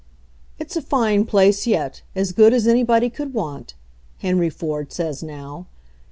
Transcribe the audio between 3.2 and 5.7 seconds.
want," Henry Ford says now.